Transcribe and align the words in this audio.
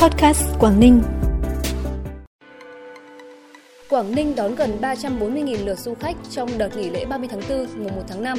Podcast 0.00 0.42
Quảng 0.58 0.80
Ninh. 0.80 1.02
Quảng 3.88 4.14
Ninh 4.14 4.36
đón 4.36 4.54
gần 4.54 4.78
340.000 4.80 5.64
lượt 5.64 5.78
du 5.78 5.94
khách 5.94 6.16
trong 6.30 6.58
đợt 6.58 6.76
nghỉ 6.76 6.90
lễ 6.90 7.04
30 7.04 7.28
tháng 7.30 7.40
4 7.48 7.66
mùng 7.76 7.96
1 7.96 8.02
tháng 8.08 8.22
5. 8.22 8.38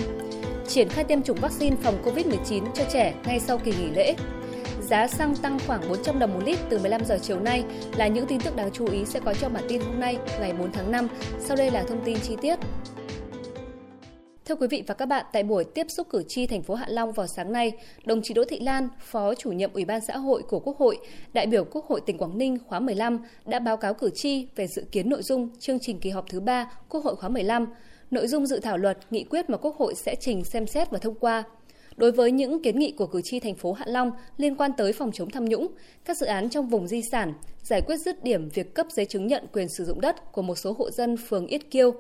Triển 0.68 0.90
khai 0.90 1.04
tiêm 1.04 1.22
chủng 1.22 1.38
vaccine 1.42 1.76
phòng 1.84 2.04
COVID-19 2.04 2.64
cho 2.74 2.84
trẻ 2.94 3.14
ngay 3.26 3.40
sau 3.40 3.58
kỳ 3.58 3.72
nghỉ 3.72 3.90
lễ. 3.96 4.16
Giá 4.82 5.08
xăng 5.08 5.36
tăng 5.36 5.60
khoảng 5.68 5.90
400 5.90 6.20
đồng 6.20 6.34
một 6.34 6.40
lít 6.46 6.58
từ 6.70 6.80
15 6.80 7.06
giờ 7.06 7.18
chiều 7.22 7.40
nay 7.40 7.64
là 7.96 8.08
những 8.08 8.26
tin 8.28 8.40
tức 8.40 8.56
đáng 8.56 8.70
chú 8.74 8.86
ý 8.86 9.06
sẽ 9.06 9.20
có 9.20 9.34
trong 9.34 9.54
bản 9.54 9.64
tin 9.68 9.82
hôm 9.82 10.00
nay, 10.00 10.18
ngày 10.40 10.54
4 10.54 10.72
tháng 10.72 10.92
5. 10.92 11.08
Sau 11.40 11.58
đây 11.58 11.72
là 11.72 11.84
thông 11.84 12.02
tin 12.06 12.18
chi 12.20 12.36
tiết. 12.42 12.60
Thưa 14.46 14.56
quý 14.56 14.68
vị 14.68 14.84
và 14.88 14.94
các 14.94 15.06
bạn, 15.06 15.26
tại 15.34 15.44
buổi 15.44 15.64
tiếp 15.64 15.92
xúc 15.92 16.08
cử 16.10 16.24
tri 16.28 16.48
thành 16.48 16.64
phố 16.64 16.76
Hạ 16.76 16.86
Long 16.90 17.12
vào 17.12 17.28
sáng 17.28 17.52
nay, 17.52 17.72
đồng 18.06 18.22
chí 18.22 18.34
Đỗ 18.34 18.44
Thị 18.44 18.60
Lan, 18.60 18.90
Phó 19.00 19.36
chủ 19.36 19.52
nhiệm 19.52 19.74
Ủy 19.74 19.86
ban 19.86 20.02
xã 20.02 20.18
hội 20.18 20.44
của 20.50 20.60
Quốc 20.60 20.78
hội, 20.78 20.98
đại 21.34 21.48
biểu 21.48 21.64
Quốc 21.72 21.86
hội 21.86 22.02
tỉnh 22.02 22.18
Quảng 22.18 22.38
Ninh 22.38 22.58
khóa 22.68 22.80
15 22.80 23.20
đã 23.46 23.60
báo 23.60 23.78
cáo 23.78 23.94
cử 23.94 24.10
tri 24.10 24.48
về 24.56 24.68
dự 24.68 24.84
kiến 24.92 25.10
nội 25.10 25.24
dung 25.24 25.50
chương 25.60 25.80
trình 25.80 26.00
kỳ 26.00 26.10
họp 26.10 26.26
thứ 26.30 26.40
3 26.40 26.72
Quốc 26.90 27.04
hội 27.04 27.16
khóa 27.16 27.30
15, 27.30 27.68
nội 28.12 28.28
dung 28.28 28.46
dự 28.46 28.60
thảo 28.60 28.78
luật, 28.78 28.98
nghị 29.12 29.24
quyết 29.24 29.50
mà 29.50 29.58
Quốc 29.58 29.78
hội 29.78 29.96
sẽ 29.96 30.16
trình 30.16 30.44
xem 30.44 30.68
xét 30.68 30.92
và 30.92 30.98
thông 30.98 31.16
qua. 31.16 31.44
Đối 31.98 32.12
với 32.12 32.32
những 32.32 32.62
kiến 32.62 32.80
nghị 32.80 32.92
của 32.92 33.08
cử 33.08 33.22
tri 33.22 33.40
thành 33.40 33.56
phố 33.56 33.74
Hạ 33.74 33.86
Long 33.88 34.12
liên 34.38 34.56
quan 34.56 34.72
tới 34.78 34.94
phòng 34.94 35.12
chống 35.12 35.30
tham 35.30 35.46
nhũng, 35.46 35.68
các 36.06 36.18
dự 36.18 36.26
án 36.26 36.50
trong 36.50 36.68
vùng 36.68 36.88
di 36.88 37.02
sản, 37.02 37.34
giải 37.64 37.82
quyết 37.82 37.98
dứt 37.98 38.24
điểm 38.24 38.50
việc 38.50 38.74
cấp 38.74 38.88
giấy 38.90 39.06
chứng 39.06 39.28
nhận 39.28 39.46
quyền 39.54 39.70
sử 39.70 39.86
dụng 39.86 40.02
đất 40.02 40.32
của 40.32 40.42
một 40.42 40.56
số 40.56 40.76
hộ 40.78 40.92
dân 40.92 41.18
phường 41.18 41.48
Yết 41.48 41.72
Kiêu, 41.72 41.94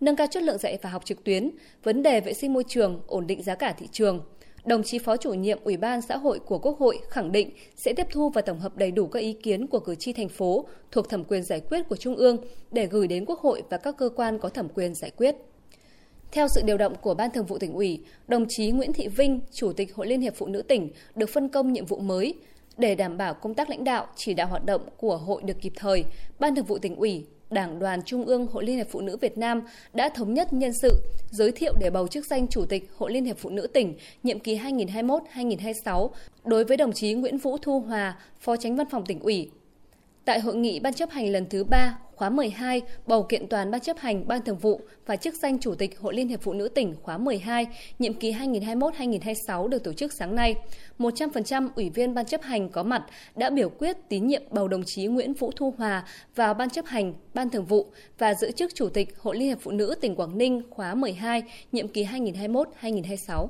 nâng 0.00 0.16
cao 0.16 0.26
chất 0.30 0.42
lượng 0.42 0.58
dạy 0.58 0.78
và 0.82 0.90
học 0.90 1.04
trực 1.04 1.24
tuyến, 1.24 1.50
vấn 1.82 2.02
đề 2.02 2.20
vệ 2.20 2.32
sinh 2.32 2.52
môi 2.52 2.64
trường, 2.68 3.00
ổn 3.06 3.26
định 3.26 3.42
giá 3.42 3.54
cả 3.54 3.74
thị 3.78 3.88
trường. 3.92 4.20
Đồng 4.64 4.82
chí 4.82 4.98
Phó 4.98 5.16
chủ 5.16 5.34
nhiệm 5.34 5.58
Ủy 5.64 5.76
ban 5.76 6.02
xã 6.02 6.16
hội 6.16 6.38
của 6.38 6.58
Quốc 6.58 6.78
hội 6.78 6.98
khẳng 7.08 7.32
định 7.32 7.50
sẽ 7.76 7.92
tiếp 7.92 8.06
thu 8.10 8.28
và 8.28 8.42
tổng 8.42 8.60
hợp 8.60 8.76
đầy 8.76 8.90
đủ 8.90 9.06
các 9.06 9.20
ý 9.20 9.32
kiến 9.32 9.66
của 9.66 9.78
cử 9.78 9.94
tri 9.94 10.12
thành 10.12 10.28
phố 10.28 10.66
thuộc 10.90 11.08
thẩm 11.08 11.24
quyền 11.24 11.42
giải 11.42 11.60
quyết 11.60 11.88
của 11.88 11.96
Trung 11.96 12.16
ương 12.16 12.36
để 12.70 12.86
gửi 12.86 13.06
đến 13.06 13.24
Quốc 13.24 13.40
hội 13.40 13.62
và 13.70 13.76
các 13.76 13.96
cơ 13.96 14.08
quan 14.16 14.38
có 14.38 14.48
thẩm 14.48 14.68
quyền 14.68 14.94
giải 14.94 15.10
quyết. 15.10 15.36
Theo 16.32 16.48
sự 16.48 16.62
điều 16.64 16.78
động 16.78 16.94
của 17.00 17.14
Ban 17.14 17.30
Thường 17.30 17.46
vụ 17.46 17.58
tỉnh 17.58 17.72
ủy, 17.72 18.00
đồng 18.28 18.46
chí 18.48 18.70
Nguyễn 18.70 18.92
Thị 18.92 19.08
Vinh, 19.08 19.40
Chủ 19.52 19.72
tịch 19.72 19.94
Hội 19.94 20.06
Liên 20.06 20.20
hiệp 20.20 20.34
Phụ 20.36 20.46
nữ 20.46 20.62
tỉnh 20.62 20.90
được 21.14 21.30
phân 21.30 21.48
công 21.48 21.72
nhiệm 21.72 21.86
vụ 21.86 21.98
mới 21.98 22.34
để 22.76 22.94
đảm 22.94 23.16
bảo 23.16 23.34
công 23.34 23.54
tác 23.54 23.70
lãnh 23.70 23.84
đạo, 23.84 24.06
chỉ 24.16 24.34
đạo 24.34 24.46
hoạt 24.46 24.64
động 24.64 24.88
của 24.96 25.16
hội 25.16 25.42
được 25.42 25.60
kịp 25.60 25.72
thời. 25.76 26.04
Ban 26.38 26.54
Thường 26.54 26.64
vụ 26.64 26.78
tỉnh 26.78 26.96
ủy 26.96 27.24
Đảng 27.50 27.78
đoàn 27.78 28.02
Trung 28.02 28.24
ương 28.24 28.46
Hội 28.46 28.64
Liên 28.64 28.76
hiệp 28.76 28.86
Phụ 28.90 29.00
nữ 29.00 29.16
Việt 29.16 29.38
Nam 29.38 29.62
đã 29.94 30.08
thống 30.08 30.34
nhất 30.34 30.52
nhân 30.52 30.72
sự, 30.82 31.02
giới 31.30 31.52
thiệu 31.52 31.74
để 31.80 31.90
bầu 31.90 32.08
chức 32.08 32.26
danh 32.26 32.48
Chủ 32.48 32.64
tịch 32.64 32.90
Hội 32.96 33.12
Liên 33.12 33.24
hiệp 33.24 33.38
Phụ 33.38 33.50
nữ 33.50 33.66
tỉnh 33.66 33.94
nhiệm 34.22 34.38
kỳ 34.38 34.58
2021-2026 34.58 36.10
đối 36.44 36.64
với 36.64 36.76
đồng 36.76 36.92
chí 36.92 37.14
Nguyễn 37.14 37.38
Vũ 37.38 37.58
Thu 37.58 37.80
Hòa, 37.80 38.16
Phó 38.40 38.56
Tránh 38.56 38.76
Văn 38.76 38.86
phòng 38.90 39.06
tỉnh 39.06 39.20
ủy. 39.20 39.50
Tại 40.24 40.40
hội 40.40 40.54
nghị 40.56 40.80
Ban 40.80 40.94
chấp 40.94 41.10
hành 41.10 41.32
lần 41.32 41.46
thứ 41.48 41.64
3 41.64 41.98
khóa 42.16 42.30
12 42.30 42.82
bầu 43.06 43.22
kiện 43.22 43.48
toàn 43.48 43.70
Ban 43.70 43.80
chấp 43.80 43.98
hành 43.98 44.28
Ban 44.28 44.44
Thường 44.44 44.58
vụ 44.58 44.80
và 45.06 45.16
chức 45.16 45.34
danh 45.34 45.58
Chủ 45.58 45.74
tịch 45.74 45.98
Hội 46.00 46.14
Liên 46.14 46.28
hiệp 46.28 46.40
Phụ 46.42 46.52
nữ 46.52 46.68
tỉnh 46.68 46.94
khóa 47.02 47.18
12, 47.18 47.66
nhiệm 47.98 48.14
kỳ 48.14 48.32
2021-2026 48.32 49.68
được 49.68 49.84
tổ 49.84 49.92
chức 49.92 50.12
sáng 50.12 50.34
nay. 50.34 50.54
100% 50.98 51.68
ủy 51.74 51.90
viên 51.90 52.14
Ban 52.14 52.26
chấp 52.26 52.42
hành 52.42 52.68
có 52.68 52.82
mặt 52.82 53.02
đã 53.36 53.50
biểu 53.50 53.68
quyết 53.68 53.96
tín 54.08 54.26
nhiệm 54.26 54.42
bầu 54.50 54.68
đồng 54.68 54.82
chí 54.86 55.06
Nguyễn 55.06 55.34
Vũ 55.34 55.50
Thu 55.56 55.74
Hòa 55.78 56.04
vào 56.34 56.54
Ban 56.54 56.70
chấp 56.70 56.86
hành 56.86 57.14
Ban 57.34 57.50
Thường 57.50 57.64
vụ 57.64 57.86
và 58.18 58.34
giữ 58.34 58.50
chức 58.50 58.74
Chủ 58.74 58.88
tịch 58.88 59.18
Hội 59.18 59.36
Liên 59.36 59.48
hiệp 59.48 59.58
Phụ 59.60 59.70
nữ 59.70 59.94
tỉnh 60.00 60.16
Quảng 60.16 60.38
Ninh 60.38 60.62
khóa 60.70 60.94
12, 60.94 61.42
nhiệm 61.72 61.88
kỳ 61.88 62.04
2021-2026. 62.04 63.48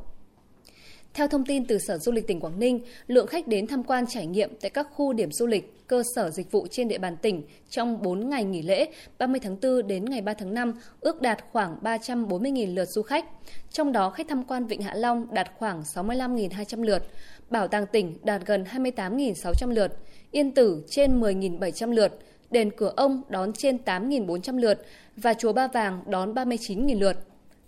Theo 1.16 1.28
thông 1.28 1.44
tin 1.44 1.64
từ 1.64 1.78
Sở 1.78 1.98
Du 1.98 2.12
lịch 2.12 2.26
tỉnh 2.26 2.40
Quảng 2.40 2.58
Ninh, 2.58 2.80
lượng 3.06 3.26
khách 3.26 3.48
đến 3.48 3.66
tham 3.66 3.84
quan 3.84 4.04
trải 4.08 4.26
nghiệm 4.26 4.54
tại 4.60 4.70
các 4.70 4.86
khu 4.94 5.12
điểm 5.12 5.32
du 5.32 5.46
lịch, 5.46 5.86
cơ 5.86 6.02
sở 6.14 6.30
dịch 6.30 6.52
vụ 6.52 6.66
trên 6.70 6.88
địa 6.88 6.98
bàn 6.98 7.16
tỉnh 7.22 7.42
trong 7.70 8.02
4 8.02 8.28
ngày 8.28 8.44
nghỉ 8.44 8.62
lễ 8.62 8.88
30 9.18 9.40
tháng 9.40 9.56
4 9.62 9.86
đến 9.86 10.04
ngày 10.04 10.20
3 10.20 10.34
tháng 10.34 10.54
5 10.54 10.72
ước 11.00 11.22
đạt 11.22 11.44
khoảng 11.52 11.78
340.000 11.82 12.74
lượt 12.74 12.84
du 12.84 13.02
khách. 13.02 13.24
Trong 13.70 13.92
đó, 13.92 14.10
khách 14.10 14.28
tham 14.28 14.44
quan 14.44 14.66
Vịnh 14.66 14.82
Hạ 14.82 14.94
Long 14.94 15.34
đạt 15.34 15.50
khoảng 15.58 15.82
65.200 15.82 16.82
lượt, 16.82 17.02
Bảo 17.50 17.68
tàng 17.68 17.86
tỉnh 17.86 18.18
đạt 18.22 18.42
gần 18.46 18.64
28.600 18.64 19.70
lượt, 19.70 19.98
Yên 20.30 20.54
Tử 20.54 20.84
trên 20.88 21.20
10.700 21.20 21.92
lượt, 21.92 22.18
Đền 22.50 22.70
Cửa 22.76 22.92
Ông 22.96 23.22
đón 23.28 23.52
trên 23.52 23.78
8.400 23.84 24.58
lượt 24.58 24.82
và 25.16 25.34
Chùa 25.34 25.52
Ba 25.52 25.68
Vàng 25.68 26.02
đón 26.06 26.34
39.000 26.34 27.00
lượt. 27.00 27.16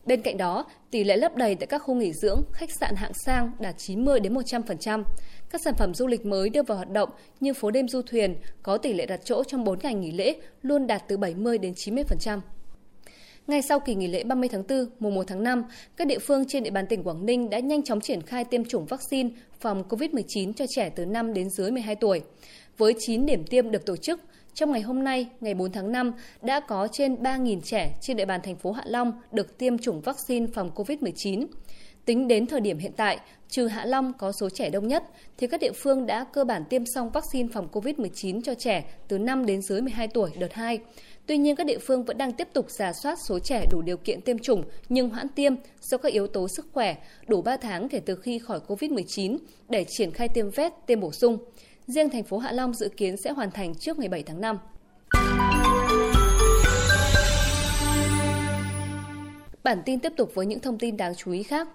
Bên 0.08 0.22
cạnh 0.22 0.36
đó, 0.36 0.64
tỷ 0.90 1.04
lệ 1.04 1.16
lấp 1.16 1.36
đầy 1.36 1.54
tại 1.54 1.66
các 1.66 1.78
khu 1.78 1.94
nghỉ 1.94 2.12
dưỡng, 2.12 2.42
khách 2.52 2.70
sạn 2.80 2.94
hạng 2.94 3.12
sang 3.14 3.50
đạt 3.58 3.78
90 3.78 4.20
đến 4.20 4.34
100%. 4.34 5.04
Các 5.50 5.60
sản 5.64 5.74
phẩm 5.78 5.94
du 5.94 6.06
lịch 6.06 6.26
mới 6.26 6.50
đưa 6.50 6.62
vào 6.62 6.76
hoạt 6.76 6.90
động 6.90 7.08
như 7.40 7.54
phố 7.54 7.70
đêm 7.70 7.88
du 7.88 8.02
thuyền 8.02 8.36
có 8.62 8.78
tỷ 8.78 8.92
lệ 8.92 9.06
đặt 9.06 9.20
chỗ 9.24 9.44
trong 9.44 9.64
4 9.64 9.78
ngày 9.82 9.94
nghỉ 9.94 10.12
lễ 10.12 10.36
luôn 10.62 10.86
đạt 10.86 11.02
từ 11.08 11.16
70 11.16 11.58
đến 11.58 11.72
90%. 11.72 12.40
Ngay 13.46 13.62
sau 13.62 13.80
kỳ 13.80 13.94
nghỉ 13.94 14.06
lễ 14.06 14.24
30 14.24 14.48
tháng 14.48 14.62
4, 14.68 14.86
mùng 14.98 15.14
1 15.14 15.24
tháng 15.26 15.42
5, 15.42 15.64
các 15.96 16.06
địa 16.06 16.18
phương 16.18 16.44
trên 16.48 16.62
địa 16.62 16.70
bàn 16.70 16.86
tỉnh 16.86 17.02
Quảng 17.02 17.26
Ninh 17.26 17.50
đã 17.50 17.58
nhanh 17.58 17.82
chóng 17.82 18.00
triển 18.00 18.22
khai 18.22 18.44
tiêm 18.44 18.64
chủng 18.64 18.86
vaccine 18.86 19.30
phòng 19.60 19.82
COVID-19 19.88 20.52
cho 20.52 20.64
trẻ 20.68 20.90
từ 20.90 21.06
5 21.06 21.34
đến 21.34 21.50
dưới 21.50 21.70
12 21.70 21.94
tuổi. 21.94 22.22
Với 22.78 22.94
9 22.98 23.26
điểm 23.26 23.44
tiêm 23.44 23.70
được 23.70 23.86
tổ 23.86 23.96
chức, 23.96 24.20
trong 24.58 24.72
ngày 24.72 24.80
hôm 24.80 25.04
nay, 25.04 25.26
ngày 25.40 25.54
4 25.54 25.72
tháng 25.72 25.92
5, 25.92 26.12
đã 26.42 26.60
có 26.60 26.88
trên 26.92 27.14
3.000 27.14 27.60
trẻ 27.60 27.98
trên 28.00 28.16
địa 28.16 28.24
bàn 28.24 28.40
thành 28.44 28.56
phố 28.56 28.72
Hạ 28.72 28.82
Long 28.86 29.12
được 29.32 29.58
tiêm 29.58 29.78
chủng 29.78 30.00
vaccine 30.00 30.46
phòng 30.54 30.70
COVID-19. 30.74 31.46
Tính 32.04 32.28
đến 32.28 32.46
thời 32.46 32.60
điểm 32.60 32.78
hiện 32.78 32.92
tại, 32.96 33.18
trừ 33.48 33.66
Hạ 33.66 33.84
Long 33.84 34.12
có 34.18 34.32
số 34.32 34.48
trẻ 34.50 34.70
đông 34.70 34.88
nhất, 34.88 35.04
thì 35.36 35.46
các 35.46 35.60
địa 35.60 35.72
phương 35.72 36.06
đã 36.06 36.24
cơ 36.32 36.44
bản 36.44 36.64
tiêm 36.70 36.82
xong 36.94 37.10
vaccine 37.10 37.48
phòng 37.52 37.68
COVID-19 37.72 38.40
cho 38.42 38.54
trẻ 38.54 38.84
từ 39.08 39.18
5 39.18 39.46
đến 39.46 39.62
dưới 39.62 39.80
12 39.80 40.08
tuổi 40.08 40.30
đợt 40.38 40.54
2. 40.54 40.78
Tuy 41.26 41.38
nhiên, 41.38 41.56
các 41.56 41.66
địa 41.66 41.78
phương 41.78 42.04
vẫn 42.04 42.18
đang 42.18 42.32
tiếp 42.32 42.48
tục 42.52 42.70
giả 42.70 42.92
soát 42.92 43.18
số 43.28 43.38
trẻ 43.38 43.64
đủ 43.70 43.82
điều 43.82 43.96
kiện 43.96 44.20
tiêm 44.20 44.38
chủng 44.38 44.64
nhưng 44.88 45.10
hoãn 45.10 45.28
tiêm 45.28 45.54
do 45.80 45.98
các 45.98 46.12
yếu 46.12 46.26
tố 46.26 46.48
sức 46.48 46.66
khỏe 46.72 46.96
đủ 47.26 47.42
3 47.42 47.56
tháng 47.56 47.88
kể 47.88 48.00
từ 48.00 48.16
khi 48.16 48.38
khỏi 48.38 48.60
COVID-19 48.68 49.36
để 49.68 49.84
triển 49.88 50.10
khai 50.10 50.28
tiêm 50.28 50.50
vét, 50.50 50.72
tiêm 50.86 51.00
bổ 51.00 51.12
sung. 51.12 51.38
Riêng 51.88 52.10
thành 52.10 52.24
phố 52.24 52.38
Hạ 52.38 52.52
Long 52.52 52.74
dự 52.74 52.88
kiến 52.96 53.16
sẽ 53.16 53.30
hoàn 53.30 53.50
thành 53.50 53.74
trước 53.74 53.98
ngày 53.98 54.08
7 54.08 54.22
tháng 54.22 54.40
5. 54.40 54.58
Bản 59.62 59.82
tin 59.84 60.00
tiếp 60.00 60.12
tục 60.16 60.30
với 60.34 60.46
những 60.46 60.60
thông 60.60 60.78
tin 60.78 60.96
đáng 60.96 61.14
chú 61.14 61.32
ý 61.32 61.42
khác. 61.42 61.68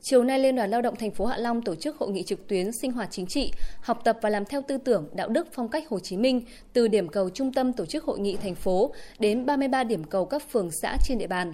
Chiều 0.00 0.24
nay, 0.24 0.38
Liên 0.38 0.56
đoàn 0.56 0.70
Lao 0.70 0.82
động 0.82 0.96
thành 0.96 1.10
phố 1.10 1.26
Hạ 1.26 1.36
Long 1.36 1.62
tổ 1.62 1.74
chức 1.74 1.96
hội 1.96 2.10
nghị 2.10 2.22
trực 2.22 2.48
tuyến 2.48 2.72
sinh 2.72 2.92
hoạt 2.92 3.08
chính 3.10 3.26
trị, 3.26 3.52
học 3.80 4.00
tập 4.04 4.18
và 4.22 4.30
làm 4.30 4.44
theo 4.44 4.62
tư 4.68 4.78
tưởng, 4.78 5.08
đạo 5.14 5.28
đức, 5.28 5.48
phong 5.52 5.68
cách 5.68 5.88
Hồ 5.88 5.98
Chí 5.98 6.16
Minh 6.16 6.42
từ 6.72 6.88
điểm 6.88 7.08
cầu 7.08 7.30
trung 7.30 7.52
tâm 7.52 7.72
tổ 7.72 7.86
chức 7.86 8.04
hội 8.04 8.18
nghị 8.18 8.36
thành 8.36 8.54
phố 8.54 8.94
đến 9.18 9.46
33 9.46 9.84
điểm 9.84 10.04
cầu 10.04 10.24
các 10.24 10.42
phường 10.50 10.70
xã 10.70 10.96
trên 11.04 11.18
địa 11.18 11.26
bàn. 11.26 11.52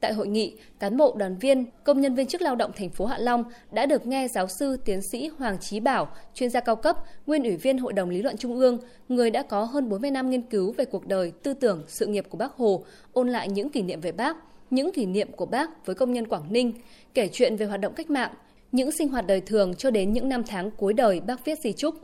Tại 0.00 0.12
hội 0.12 0.28
nghị, 0.28 0.56
cán 0.78 0.96
bộ 0.96 1.14
đoàn 1.18 1.36
viên, 1.38 1.64
công 1.84 2.00
nhân 2.00 2.14
viên 2.14 2.26
chức 2.26 2.42
lao 2.42 2.56
động 2.56 2.70
thành 2.76 2.90
phố 2.90 3.06
Hạ 3.06 3.18
Long 3.18 3.44
đã 3.72 3.86
được 3.86 4.06
nghe 4.06 4.28
giáo 4.28 4.46
sư 4.48 4.76
tiến 4.84 5.00
sĩ 5.12 5.30
Hoàng 5.38 5.58
Chí 5.60 5.80
Bảo, 5.80 6.08
chuyên 6.34 6.50
gia 6.50 6.60
cao 6.60 6.76
cấp, 6.76 6.96
nguyên 7.26 7.42
ủy 7.42 7.56
viên 7.56 7.78
Hội 7.78 7.92
đồng 7.92 8.10
lý 8.10 8.22
luận 8.22 8.36
Trung 8.36 8.56
ương, 8.56 8.78
người 9.08 9.30
đã 9.30 9.42
có 9.42 9.64
hơn 9.64 9.88
40 9.88 10.10
năm 10.10 10.30
nghiên 10.30 10.42
cứu 10.42 10.72
về 10.72 10.84
cuộc 10.84 11.06
đời, 11.06 11.32
tư 11.42 11.54
tưởng, 11.54 11.84
sự 11.88 12.06
nghiệp 12.06 12.26
của 12.30 12.38
Bác 12.38 12.52
Hồ, 12.52 12.84
ôn 13.12 13.28
lại 13.28 13.48
những 13.48 13.70
kỷ 13.70 13.82
niệm 13.82 14.00
về 14.00 14.12
Bác, 14.12 14.36
những 14.70 14.92
kỷ 14.92 15.06
niệm 15.06 15.32
của 15.32 15.46
Bác 15.46 15.86
với 15.86 15.94
công 15.94 16.12
nhân 16.12 16.26
Quảng 16.26 16.52
Ninh, 16.52 16.72
kể 17.14 17.28
chuyện 17.32 17.56
về 17.56 17.66
hoạt 17.66 17.80
động 17.80 17.92
cách 17.96 18.10
mạng, 18.10 18.30
những 18.72 18.90
sinh 18.90 19.08
hoạt 19.08 19.26
đời 19.26 19.40
thường 19.40 19.74
cho 19.74 19.90
đến 19.90 20.12
những 20.12 20.28
năm 20.28 20.42
tháng 20.46 20.70
cuối 20.70 20.92
đời 20.92 21.20
Bác 21.20 21.44
viết 21.44 21.58
di 21.58 21.72
chúc. 21.72 21.94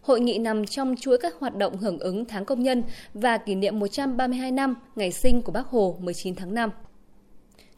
Hội 0.00 0.20
nghị 0.20 0.38
nằm 0.38 0.66
trong 0.66 0.94
chuỗi 1.00 1.18
các 1.18 1.34
hoạt 1.38 1.56
động 1.56 1.76
hưởng 1.76 1.98
ứng 1.98 2.24
tháng 2.24 2.44
công 2.44 2.62
nhân 2.62 2.82
và 3.14 3.38
kỷ 3.38 3.54
niệm 3.54 3.78
132 3.78 4.50
năm 4.50 4.74
ngày 4.96 5.12
sinh 5.12 5.42
của 5.42 5.52
Bác 5.52 5.66
Hồ 5.66 5.96
19 6.00 6.34
tháng 6.34 6.54
5. 6.54 6.70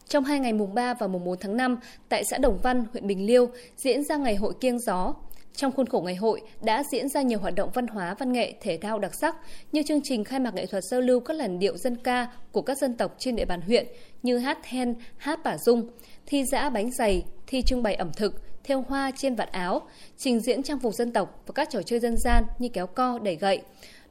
Trong 0.09 0.23
hai 0.23 0.39
ngày 0.39 0.53
mùng 0.53 0.73
3 0.73 0.93
và 0.93 1.07
mùng 1.07 1.23
4 1.23 1.37
tháng 1.39 1.57
5, 1.57 1.79
tại 2.09 2.23
xã 2.23 2.37
Đồng 2.37 2.59
Văn, 2.63 2.85
huyện 2.91 3.07
Bình 3.07 3.25
Liêu, 3.25 3.49
diễn 3.77 4.03
ra 4.03 4.17
ngày 4.17 4.35
hội 4.35 4.53
kiêng 4.61 4.79
gió. 4.79 5.13
Trong 5.55 5.71
khuôn 5.71 5.85
khổ 5.85 6.01
ngày 6.01 6.15
hội 6.15 6.41
đã 6.61 6.83
diễn 6.91 7.09
ra 7.09 7.21
nhiều 7.21 7.39
hoạt 7.39 7.55
động 7.55 7.69
văn 7.73 7.87
hóa, 7.87 8.15
văn 8.19 8.33
nghệ, 8.33 8.53
thể 8.61 8.77
thao 8.77 8.99
đặc 8.99 9.11
sắc 9.21 9.35
như 9.71 9.83
chương 9.83 10.01
trình 10.03 10.23
khai 10.23 10.39
mạc 10.39 10.53
nghệ 10.53 10.65
thuật 10.65 10.83
giao 10.83 11.01
lưu 11.01 11.19
các 11.19 11.33
làn 11.33 11.59
điệu 11.59 11.77
dân 11.77 11.95
ca 11.95 12.27
của 12.51 12.61
các 12.61 12.77
dân 12.77 12.93
tộc 12.93 13.15
trên 13.17 13.35
địa 13.35 13.45
bàn 13.45 13.61
huyện 13.61 13.87
như 14.23 14.37
hát 14.37 14.57
then, 14.69 14.95
hát 15.17 15.43
bả 15.43 15.57
dung, 15.57 15.89
thi 16.25 16.45
dã 16.45 16.69
bánh 16.69 16.91
dày, 16.91 17.23
thi 17.47 17.61
trưng 17.61 17.83
bày 17.83 17.95
ẩm 17.95 18.11
thực, 18.13 18.41
theo 18.63 18.85
hoa 18.87 19.11
trên 19.17 19.35
vạt 19.35 19.51
áo, 19.51 19.81
trình 20.17 20.39
diễn 20.39 20.63
trang 20.63 20.79
phục 20.79 20.93
dân 20.93 21.13
tộc 21.13 21.43
và 21.47 21.51
các 21.55 21.69
trò 21.71 21.81
chơi 21.81 21.99
dân 21.99 22.17
gian 22.17 22.43
như 22.59 22.69
kéo 22.69 22.87
co, 22.87 23.19
đẩy 23.19 23.35
gậy 23.35 23.61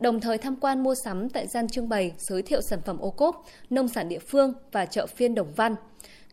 đồng 0.01 0.21
thời 0.21 0.39
tham 0.39 0.57
quan 0.57 0.83
mua 0.83 0.95
sắm 1.05 1.29
tại 1.29 1.47
gian 1.47 1.69
trưng 1.69 1.89
bày 1.89 2.13
giới 2.19 2.43
thiệu 2.43 2.61
sản 2.61 2.81
phẩm 2.85 2.99
ô 2.99 3.11
cốp, 3.11 3.45
nông 3.71 3.89
sản 3.89 4.09
địa 4.09 4.19
phương 4.19 4.53
và 4.73 4.87
chợ 4.87 5.07
phiên 5.07 5.35
Đồng 5.35 5.53
Văn. 5.57 5.75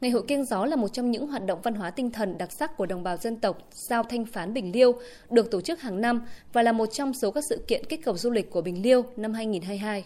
Ngày 0.02 0.12
hội 0.12 0.24
kiêng 0.28 0.46
gió 0.46 0.66
là 0.66 0.76
một 0.76 0.88
trong 0.88 1.12
những 1.12 1.28
hoạt 1.28 1.46
động 1.46 1.60
văn 1.64 1.76
hóa 1.76 1.90
tinh 1.90 2.12
thần 2.12 2.38
đặc 2.38 2.50
sắc 2.60 2.78
của 2.78 2.86
đồng 2.86 3.04
bào 3.04 3.18
dân 3.18 3.36
tộc 3.36 3.58
Giao 3.90 4.04
Thanh 4.04 4.26
Phán 4.26 4.54
Bình 4.54 4.72
Liêu, 4.74 4.94
được 5.30 5.52
tổ 5.52 5.62
chức 5.62 5.82
hàng 5.82 6.02
năm 6.02 6.22
và 6.54 6.62
là 6.62 6.72
một 6.72 6.86
trong 6.86 7.14
số 7.14 7.32
các 7.32 7.44
sự 7.50 7.64
kiện 7.68 7.86
kích 7.86 8.06
cầu 8.06 8.18
du 8.18 8.30
lịch 8.32 8.52
của 8.52 8.62
Bình 8.62 8.82
Liêu 8.82 9.04
năm 9.16 9.34
2022. 9.34 10.06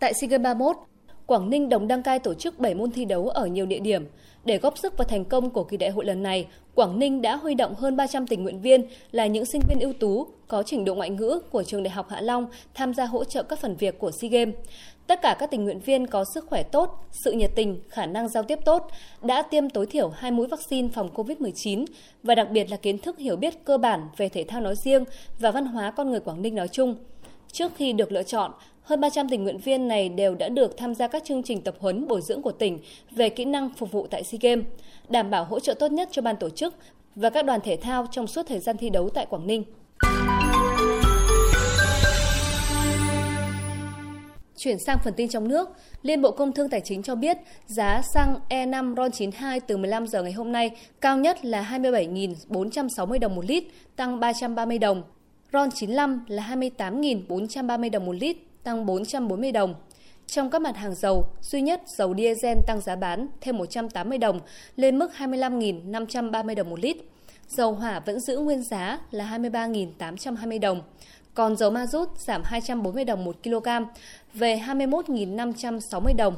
Tại 0.00 0.12
SEA 0.14 0.28
Games 0.28 0.44
31, 0.44 0.76
Quảng 1.28 1.50
Ninh 1.50 1.68
đồng 1.68 1.88
đăng 1.88 2.02
cai 2.02 2.18
tổ 2.18 2.34
chức 2.34 2.58
7 2.58 2.74
môn 2.74 2.90
thi 2.90 3.04
đấu 3.04 3.28
ở 3.28 3.46
nhiều 3.46 3.66
địa 3.66 3.78
điểm. 3.78 4.06
Để 4.44 4.58
góp 4.58 4.78
sức 4.78 4.98
vào 4.98 5.08
thành 5.08 5.24
công 5.24 5.50
của 5.50 5.64
kỳ 5.64 5.76
đại 5.76 5.90
hội 5.90 6.04
lần 6.04 6.22
này, 6.22 6.46
Quảng 6.74 6.98
Ninh 6.98 7.22
đã 7.22 7.36
huy 7.36 7.54
động 7.54 7.74
hơn 7.74 7.96
300 7.96 8.26
tình 8.26 8.42
nguyện 8.42 8.60
viên 8.60 8.86
là 9.12 9.26
những 9.26 9.44
sinh 9.44 9.62
viên 9.68 9.80
ưu 9.80 9.92
tú 9.92 10.26
có 10.48 10.62
trình 10.62 10.84
độ 10.84 10.94
ngoại 10.94 11.10
ngữ 11.10 11.40
của 11.50 11.62
trường 11.62 11.82
Đại 11.82 11.90
học 11.90 12.08
Hạ 12.10 12.20
Long 12.20 12.46
tham 12.74 12.94
gia 12.94 13.04
hỗ 13.04 13.24
trợ 13.24 13.42
các 13.42 13.58
phần 13.58 13.76
việc 13.76 13.98
của 13.98 14.10
SEA 14.10 14.30
Games. 14.30 14.54
Tất 15.06 15.22
cả 15.22 15.36
các 15.38 15.50
tình 15.50 15.64
nguyện 15.64 15.80
viên 15.80 16.06
có 16.06 16.24
sức 16.34 16.46
khỏe 16.46 16.62
tốt, 16.62 17.04
sự 17.10 17.32
nhiệt 17.32 17.50
tình, 17.54 17.80
khả 17.88 18.06
năng 18.06 18.28
giao 18.28 18.42
tiếp 18.42 18.58
tốt, 18.64 18.90
đã 19.22 19.42
tiêm 19.42 19.70
tối 19.70 19.86
thiểu 19.86 20.08
hai 20.08 20.30
mũi 20.30 20.46
vaccine 20.46 20.88
phòng 20.94 21.10
COVID-19 21.14 21.84
và 22.22 22.34
đặc 22.34 22.50
biệt 22.50 22.70
là 22.70 22.76
kiến 22.76 22.98
thức 22.98 23.18
hiểu 23.18 23.36
biết 23.36 23.64
cơ 23.64 23.78
bản 23.78 24.08
về 24.16 24.28
thể 24.28 24.44
thao 24.44 24.60
nói 24.60 24.74
riêng 24.84 25.04
và 25.38 25.50
văn 25.50 25.66
hóa 25.66 25.90
con 25.90 26.10
người 26.10 26.20
Quảng 26.20 26.42
Ninh 26.42 26.54
nói 26.54 26.68
chung. 26.68 26.96
Trước 27.52 27.72
khi 27.76 27.92
được 27.92 28.12
lựa 28.12 28.22
chọn, 28.22 28.52
hơn 28.82 29.00
300 29.00 29.28
tình 29.28 29.44
nguyện 29.44 29.58
viên 29.58 29.88
này 29.88 30.08
đều 30.08 30.34
đã 30.34 30.48
được 30.48 30.76
tham 30.76 30.94
gia 30.94 31.08
các 31.08 31.24
chương 31.24 31.42
trình 31.42 31.60
tập 31.60 31.74
huấn 31.80 32.08
bồi 32.08 32.20
dưỡng 32.20 32.42
của 32.42 32.52
tỉnh 32.52 32.78
về 33.10 33.28
kỹ 33.28 33.44
năng 33.44 33.70
phục 33.70 33.92
vụ 33.92 34.06
tại 34.10 34.24
SEA 34.24 34.38
Games, 34.42 34.64
đảm 35.08 35.30
bảo 35.30 35.44
hỗ 35.44 35.60
trợ 35.60 35.74
tốt 35.74 35.92
nhất 35.92 36.08
cho 36.12 36.22
ban 36.22 36.36
tổ 36.36 36.50
chức 36.50 36.74
và 37.14 37.30
các 37.30 37.44
đoàn 37.44 37.60
thể 37.60 37.76
thao 37.76 38.06
trong 38.10 38.26
suốt 38.26 38.46
thời 38.46 38.58
gian 38.58 38.76
thi 38.76 38.90
đấu 38.90 39.10
tại 39.10 39.26
Quảng 39.26 39.46
Ninh. 39.46 39.64
Chuyển 44.56 44.78
sang 44.78 44.98
phần 45.04 45.14
tin 45.14 45.28
trong 45.28 45.48
nước, 45.48 45.68
Liên 46.02 46.22
Bộ 46.22 46.30
Công 46.30 46.52
Thương 46.52 46.68
Tài 46.68 46.80
chính 46.80 47.02
cho 47.02 47.14
biết 47.14 47.38
giá 47.66 48.02
xăng 48.14 48.34
E5 48.48 48.94
RON92 48.94 49.60
từ 49.66 49.76
15 49.76 50.06
giờ 50.06 50.22
ngày 50.22 50.32
hôm 50.32 50.52
nay 50.52 50.70
cao 51.00 51.16
nhất 51.16 51.44
là 51.44 51.78
27.460 51.78 53.18
đồng 53.18 53.36
một 53.36 53.44
lít, 53.44 53.64
tăng 53.96 54.20
330 54.20 54.78
đồng. 54.78 55.02
RON95 55.52 56.20
là 56.28 56.54
28.430 56.56 57.90
đồng 57.90 58.06
một 58.06 58.12
lít, 58.12 58.36
tăng 58.62 58.86
440 58.86 59.52
đồng. 59.52 59.74
Trong 60.26 60.50
các 60.50 60.62
mặt 60.62 60.76
hàng 60.76 60.94
dầu, 60.94 61.26
duy 61.40 61.60
nhất 61.60 61.82
dầu 61.86 62.14
diesel 62.16 62.58
tăng 62.66 62.80
giá 62.80 62.96
bán 62.96 63.28
thêm 63.40 63.56
180 63.56 64.18
đồng 64.18 64.40
lên 64.76 64.98
mức 64.98 65.10
25.530 65.18 66.54
đồng 66.54 66.70
một 66.70 66.80
lít. 66.80 66.96
Dầu 67.48 67.72
hỏa 67.72 68.00
vẫn 68.00 68.20
giữ 68.20 68.38
nguyên 68.38 68.62
giá 68.62 68.98
là 69.10 69.38
23.820 69.38 70.60
đồng. 70.60 70.82
Còn 71.34 71.56
dầu 71.56 71.70
ma 71.70 71.86
rút 71.86 72.18
giảm 72.18 72.42
240 72.44 73.04
đồng 73.04 73.24
một 73.24 73.36
kg 73.44 73.68
về 74.34 74.62
21.560 74.66 76.16
đồng. 76.16 76.34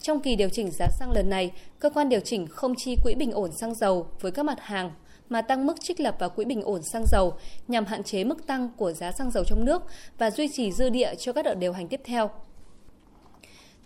Trong 0.00 0.20
kỳ 0.20 0.36
điều 0.36 0.48
chỉnh 0.48 0.70
giá 0.70 0.86
xăng 0.98 1.12
lần 1.12 1.30
này, 1.30 1.50
cơ 1.78 1.90
quan 1.90 2.08
điều 2.08 2.20
chỉnh 2.20 2.46
không 2.46 2.74
chi 2.76 2.96
quỹ 3.02 3.14
bình 3.14 3.32
ổn 3.32 3.52
xăng 3.52 3.74
dầu 3.74 4.06
với 4.20 4.32
các 4.32 4.44
mặt 4.44 4.60
hàng 4.60 4.90
mà 5.30 5.42
tăng 5.42 5.66
mức 5.66 5.80
trích 5.80 6.00
lập 6.00 6.16
vào 6.18 6.30
quỹ 6.30 6.44
bình 6.44 6.62
ổn 6.62 6.82
xăng 6.82 7.04
dầu 7.06 7.34
nhằm 7.68 7.84
hạn 7.84 8.02
chế 8.02 8.24
mức 8.24 8.46
tăng 8.46 8.68
của 8.76 8.92
giá 8.92 9.12
xăng 9.12 9.30
dầu 9.30 9.44
trong 9.44 9.64
nước 9.64 9.82
và 10.18 10.30
duy 10.30 10.48
trì 10.48 10.72
dư 10.72 10.88
địa 10.88 11.14
cho 11.18 11.32
các 11.32 11.44
đợt 11.44 11.54
điều 11.54 11.72
hành 11.72 11.88
tiếp 11.88 12.00
theo. 12.04 12.30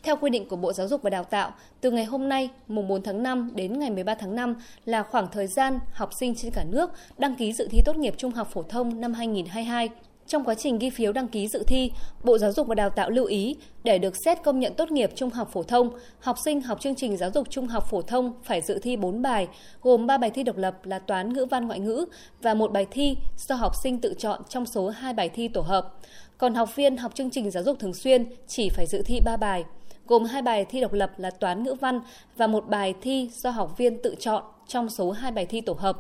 Theo 0.03 0.17
quy 0.17 0.31
định 0.31 0.49
của 0.49 0.57
Bộ 0.57 0.73
Giáo 0.73 0.89
dục 0.89 1.03
và 1.03 1.11
Đào 1.11 1.25
tạo, 1.25 1.53
từ 1.81 1.91
ngày 1.91 2.05
hôm 2.05 2.29
nay, 2.29 2.51
mùng 2.69 2.89
4 2.89 3.03
tháng 3.03 3.23
5 3.23 3.51
đến 3.55 3.79
ngày 3.79 3.91
13 3.91 4.15
tháng 4.15 4.35
5 4.35 4.57
là 4.85 5.03
khoảng 5.03 5.29
thời 5.33 5.47
gian 5.47 5.79
học 5.93 6.15
sinh 6.15 6.35
trên 6.35 6.53
cả 6.53 6.65
nước 6.65 6.91
đăng 7.19 7.35
ký 7.35 7.53
dự 7.53 7.69
thi 7.71 7.83
tốt 7.85 7.97
nghiệp 7.97 8.15
trung 8.19 8.33
học 8.33 8.49
phổ 8.53 8.63
thông 8.63 9.01
năm 9.01 9.15
2022. 9.15 9.89
Trong 10.27 10.45
quá 10.45 10.55
trình 10.55 10.79
ghi 10.79 10.91
phiếu 10.91 11.13
đăng 11.13 11.29
ký 11.29 11.49
dự 11.49 11.65
thi, 11.67 11.93
Bộ 12.23 12.39
Giáo 12.39 12.53
dục 12.53 12.67
và 12.67 12.75
Đào 12.75 12.91
tạo 12.91 13.11
lưu 13.11 13.25
ý 13.25 13.57
để 13.85 13.99
được 13.99 14.17
xét 14.17 14.43
công 14.43 14.61
nhận 14.61 14.75
tốt 14.75 14.91
nghiệp 14.91 15.11
trung 15.15 15.31
học 15.31 15.51
phổ 15.53 15.63
thông, 15.63 15.91
học 16.21 16.37
sinh 16.45 16.61
học 16.61 16.81
chương 16.81 16.95
trình 16.95 17.17
giáo 17.17 17.31
dục 17.35 17.51
trung 17.51 17.67
học 17.67 17.91
phổ 17.91 18.03
thông 18.03 18.33
phải 18.45 18.61
dự 18.61 18.79
thi 18.79 18.97
4 18.97 19.23
bài, 19.23 19.49
gồm 19.83 20.07
3 20.07 20.19
bài 20.19 20.31
thi 20.31 20.43
độc 20.43 20.57
lập 20.57 20.87
là 20.87 20.99
toán, 20.99 21.33
ngữ 21.33 21.47
văn, 21.51 21.67
ngoại 21.67 21.81
ngữ 21.81 22.05
và 22.43 22.55
một 22.55 22.73
bài 22.73 22.87
thi 22.91 23.17
do 23.37 23.55
học 23.55 23.73
sinh 23.83 24.01
tự 24.01 24.15
chọn 24.19 24.41
trong 24.49 24.67
số 24.67 24.89
2 24.89 25.13
bài 25.15 25.29
thi 25.29 25.49
tổ 25.49 25.61
hợp. 25.61 25.95
Còn 26.39 26.55
học 26.55 26.77
viên 26.77 26.97
học 26.97 27.15
chương 27.15 27.31
trình 27.31 27.51
giáo 27.51 27.63
dục 27.63 27.79
thường 27.79 27.95
xuyên 27.95 28.27
chỉ 28.49 28.69
phải 28.69 28.87
dự 28.87 29.03
thi 29.03 29.21
3 29.25 29.37
bài, 29.37 29.65
gồm 30.07 30.25
hai 30.25 30.43
bài 30.43 30.65
thi 30.65 30.81
độc 30.81 30.93
lập 30.93 31.11
là 31.17 31.31
toán, 31.31 31.63
ngữ 31.63 31.75
văn 31.81 32.01
và 32.37 32.47
một 32.47 32.69
bài 32.69 32.95
thi 33.01 33.31
do 33.35 33.51
học 33.51 33.79
viên 33.79 34.03
tự 34.03 34.15
chọn 34.19 34.43
trong 34.69 34.89
số 34.89 35.11
2 35.11 35.33
bài 35.33 35.47
thi 35.47 35.61
tổ 35.61 35.73
hợp. 35.73 35.97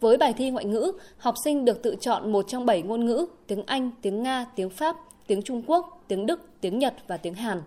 Với 0.00 0.16
bài 0.16 0.32
thi 0.32 0.50
ngoại 0.50 0.64
ngữ, 0.64 0.92
học 1.18 1.34
sinh 1.44 1.64
được 1.64 1.82
tự 1.82 1.96
chọn 2.00 2.32
một 2.32 2.48
trong 2.48 2.66
7 2.66 2.82
ngôn 2.82 3.04
ngữ, 3.04 3.26
tiếng 3.46 3.62
Anh, 3.66 3.90
tiếng 4.02 4.22
Nga, 4.22 4.46
tiếng 4.56 4.70
Pháp, 4.70 4.96
tiếng 5.26 5.42
Trung 5.42 5.62
Quốc, 5.66 6.04
tiếng 6.08 6.26
Đức, 6.26 6.48
tiếng 6.60 6.78
Nhật 6.78 6.94
và 7.06 7.16
tiếng 7.16 7.34
Hàn. 7.34 7.62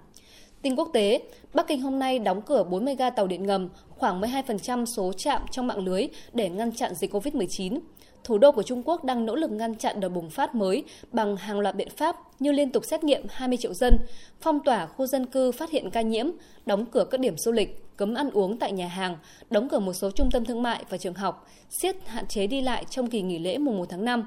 Tin 0.62 0.76
quốc 0.76 0.90
tế, 0.94 1.22
Bắc 1.54 1.68
Kinh 1.68 1.82
hôm 1.82 2.00
nay 2.00 2.20
đóng 2.20 2.42
cửa 2.42 2.64
40 2.64 2.96
ga 2.96 3.10
tàu 3.10 3.28
điện 3.28 3.46
ngầm, 3.46 3.70
khoảng 3.90 4.22
12% 4.22 4.86
số 4.86 5.14
trạm 5.14 5.42
trong 5.52 5.68
mạng 5.68 5.86
lưới 5.86 6.08
để 6.34 6.50
ngăn 6.50 6.72
chặn 6.72 6.96
dịch 6.96 7.14
COVID-19 7.14 7.80
thủ 8.24 8.38
đô 8.38 8.52
của 8.52 8.64
Trung 8.64 8.84
Quốc 8.86 9.04
đang 9.04 9.26
nỗ 9.26 9.36
lực 9.36 9.52
ngăn 9.52 9.76
chặn 9.76 10.00
đợt 10.00 10.10
bùng 10.10 10.30
phát 10.30 10.56
mới 10.56 10.84
bằng 11.12 11.36
hàng 11.36 11.60
loạt 11.60 11.76
biện 11.76 11.90
pháp 11.98 12.16
như 12.40 12.52
liên 12.52 12.72
tục 12.72 12.86
xét 12.86 13.04
nghiệm 13.04 13.26
20 13.30 13.58
triệu 13.58 13.74
dân, 13.74 13.98
phong 14.42 14.60
tỏa 14.60 14.86
khu 14.86 15.06
dân 15.06 15.26
cư 15.26 15.52
phát 15.52 15.72
hiện 15.72 15.90
ca 15.90 16.02
nhiễm, 16.02 16.28
đóng 16.66 16.86
cửa 16.86 17.06
các 17.12 17.20
điểm 17.20 17.38
du 17.38 17.52
lịch, 17.52 17.98
cấm 17.98 18.14
ăn 18.14 18.30
uống 18.32 18.58
tại 18.60 18.72
nhà 18.72 18.88
hàng, 18.88 19.18
đóng 19.50 19.70
cửa 19.70 19.80
một 19.80 19.94
số 19.94 20.12
trung 20.12 20.30
tâm 20.32 20.46
thương 20.46 20.64
mại 20.64 20.84
và 20.90 20.98
trường 20.98 21.14
học, 21.14 21.48
siết 21.70 21.96
hạn 22.06 22.28
chế 22.28 22.48
đi 22.48 22.62
lại 22.62 22.86
trong 22.90 23.08
kỳ 23.08 23.22
nghỉ 23.22 23.40
lễ 23.40 23.58
mùng 23.58 23.78
1 23.78 23.86
tháng 23.90 24.06
5. 24.06 24.24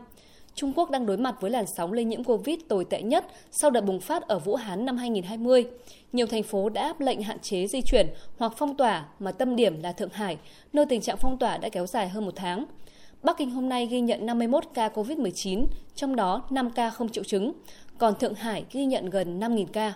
Trung 0.55 0.73
Quốc 0.77 0.91
đang 0.91 1.07
đối 1.07 1.17
mặt 1.17 1.35
với 1.41 1.51
làn 1.51 1.67
sóng 1.67 1.93
lây 1.93 2.05
nhiễm 2.05 2.25
Covid 2.25 2.59
tồi 2.69 2.85
tệ 2.85 3.03
nhất 3.03 3.27
sau 3.51 3.71
đợt 3.71 3.81
bùng 3.81 4.01
phát 4.01 4.23
ở 4.23 4.39
Vũ 4.39 4.55
Hán 4.55 4.85
năm 4.85 4.97
2020. 4.97 5.67
Nhiều 6.13 6.27
thành 6.27 6.43
phố 6.43 6.69
đã 6.69 6.83
áp 6.83 7.01
lệnh 7.01 7.23
hạn 7.23 7.39
chế 7.39 7.67
di 7.67 7.81
chuyển 7.83 8.07
hoặc 8.39 8.53
phong 8.57 8.77
tỏa 8.77 9.05
mà 9.19 9.33
tâm 9.33 9.57
điểm 9.57 9.83
là 9.83 9.93
Thượng 9.93 10.11
Hải, 10.13 10.39
nơi 10.73 10.87
tình 10.87 11.01
trạng 11.01 11.17
phong 11.17 11.39
tỏa 11.39 11.57
đã 11.59 11.69
kéo 11.69 11.87
dài 11.87 12.09
hơn 12.09 12.25
một 12.25 12.37
tháng. 12.37 12.65
Bắc 13.23 13.37
Kinh 13.37 13.51
hôm 13.51 13.69
nay 13.69 13.87
ghi 13.87 14.01
nhận 14.01 14.27
51 14.27 14.65
ca 14.75 14.89
COVID-19, 14.89 15.67
trong 15.95 16.17
đó 16.17 16.43
5 16.51 16.71
ca 16.71 16.91
không 16.91 17.09
triệu 17.09 17.25
chứng, 17.25 17.53
còn 17.99 18.15
Thượng 18.19 18.35
Hải 18.35 18.65
ghi 18.73 18.85
nhận 18.85 19.11
gần 19.11 19.41
5.000 19.41 19.67
ca. 19.73 19.93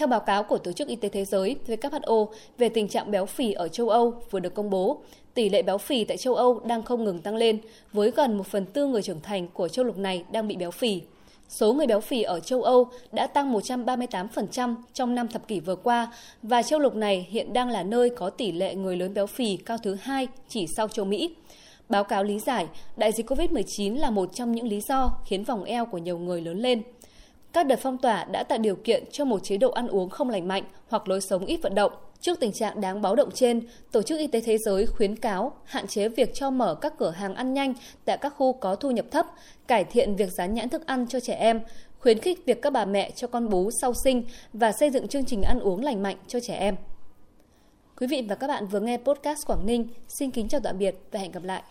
Theo 0.00 0.06
báo 0.06 0.20
cáo 0.20 0.42
của 0.42 0.58
Tổ 0.58 0.72
chức 0.72 0.88
Y 0.88 0.96
tế 0.96 1.08
Thế 1.08 1.24
giới 1.24 1.56
WHO 1.66 2.26
về 2.58 2.68
tình 2.68 2.88
trạng 2.88 3.10
béo 3.10 3.26
phì 3.26 3.52
ở 3.52 3.68
châu 3.68 3.88
Âu 3.88 4.14
vừa 4.30 4.40
được 4.40 4.54
công 4.54 4.70
bố, 4.70 5.02
tỷ 5.34 5.48
lệ 5.48 5.62
béo 5.62 5.78
phì 5.78 6.04
tại 6.04 6.16
châu 6.16 6.34
Âu 6.34 6.60
đang 6.60 6.82
không 6.82 7.04
ngừng 7.04 7.18
tăng 7.18 7.36
lên, 7.36 7.58
với 7.92 8.10
gần 8.10 8.38
1 8.38 8.46
phần 8.46 8.66
tư 8.66 8.86
người 8.86 9.02
trưởng 9.02 9.20
thành 9.20 9.48
của 9.48 9.68
châu 9.68 9.84
lục 9.84 9.98
này 9.98 10.24
đang 10.32 10.48
bị 10.48 10.56
béo 10.56 10.70
phì. 10.70 11.00
Số 11.48 11.72
người 11.72 11.86
béo 11.86 12.00
phì 12.00 12.22
ở 12.22 12.40
châu 12.40 12.62
Âu 12.62 12.88
đã 13.12 13.26
tăng 13.26 13.52
138% 13.52 14.74
trong 14.94 15.14
năm 15.14 15.28
thập 15.28 15.48
kỷ 15.48 15.60
vừa 15.60 15.76
qua 15.76 16.12
và 16.42 16.62
châu 16.62 16.78
lục 16.78 16.94
này 16.94 17.26
hiện 17.30 17.52
đang 17.52 17.68
là 17.70 17.82
nơi 17.82 18.10
có 18.10 18.30
tỷ 18.30 18.52
lệ 18.52 18.74
người 18.74 18.96
lớn 18.96 19.14
béo 19.14 19.26
phì 19.26 19.56
cao 19.56 19.78
thứ 19.78 19.94
hai 19.94 20.28
chỉ 20.48 20.66
sau 20.66 20.88
châu 20.88 21.04
Mỹ. 21.04 21.34
Báo 21.88 22.04
cáo 22.04 22.24
lý 22.24 22.38
giải, 22.38 22.66
đại 22.96 23.12
dịch 23.12 23.30
COVID-19 23.30 23.98
là 23.98 24.10
một 24.10 24.34
trong 24.34 24.52
những 24.52 24.68
lý 24.68 24.80
do 24.80 25.10
khiến 25.26 25.44
vòng 25.44 25.64
eo 25.64 25.86
của 25.86 25.98
nhiều 25.98 26.18
người 26.18 26.40
lớn 26.40 26.58
lên. 26.58 26.82
Các 27.52 27.66
đợt 27.66 27.78
phong 27.82 27.98
tỏa 27.98 28.24
đã 28.24 28.42
tạo 28.42 28.58
điều 28.58 28.76
kiện 28.76 29.04
cho 29.12 29.24
một 29.24 29.44
chế 29.44 29.56
độ 29.56 29.70
ăn 29.70 29.88
uống 29.88 30.10
không 30.10 30.30
lành 30.30 30.48
mạnh 30.48 30.64
hoặc 30.88 31.08
lối 31.08 31.20
sống 31.20 31.44
ít 31.44 31.56
vận 31.56 31.74
động. 31.74 31.92
Trước 32.20 32.40
tình 32.40 32.52
trạng 32.52 32.80
đáng 32.80 33.02
báo 33.02 33.16
động 33.16 33.30
trên, 33.34 33.60
Tổ 33.92 34.02
chức 34.02 34.18
Y 34.18 34.26
tế 34.26 34.40
Thế 34.40 34.58
giới 34.58 34.86
khuyến 34.86 35.16
cáo 35.16 35.52
hạn 35.64 35.86
chế 35.86 36.08
việc 36.08 36.34
cho 36.34 36.50
mở 36.50 36.74
các 36.74 36.94
cửa 36.98 37.10
hàng 37.10 37.34
ăn 37.34 37.54
nhanh 37.54 37.74
tại 38.04 38.18
các 38.20 38.34
khu 38.36 38.52
có 38.52 38.74
thu 38.74 38.90
nhập 38.90 39.06
thấp, 39.10 39.26
cải 39.66 39.84
thiện 39.84 40.16
việc 40.16 40.32
dán 40.32 40.54
nhãn 40.54 40.68
thức 40.68 40.86
ăn 40.86 41.06
cho 41.08 41.20
trẻ 41.20 41.34
em, 41.34 41.60
khuyến 41.98 42.18
khích 42.18 42.46
việc 42.46 42.62
các 42.62 42.72
bà 42.72 42.84
mẹ 42.84 43.10
cho 43.10 43.26
con 43.26 43.48
bú 43.48 43.70
sau 43.80 43.94
sinh 44.04 44.24
và 44.52 44.72
xây 44.72 44.90
dựng 44.90 45.08
chương 45.08 45.24
trình 45.24 45.42
ăn 45.42 45.60
uống 45.60 45.84
lành 45.84 46.02
mạnh 46.02 46.16
cho 46.26 46.40
trẻ 46.40 46.54
em. 46.54 46.76
Quý 48.00 48.06
vị 48.06 48.26
và 48.28 48.34
các 48.34 48.46
bạn 48.46 48.66
vừa 48.66 48.80
nghe 48.80 48.96
podcast 48.96 49.46
Quảng 49.46 49.66
Ninh. 49.66 49.88
Xin 50.08 50.30
kính 50.30 50.48
chào 50.48 50.60
tạm 50.64 50.78
biệt 50.78 50.94
và 51.10 51.20
hẹn 51.20 51.32
gặp 51.32 51.44
lại. 51.44 51.62